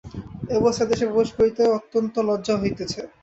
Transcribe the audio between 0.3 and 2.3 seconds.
এ অবস্থার দেশে প্রবেশ করিতে অত্যন্ত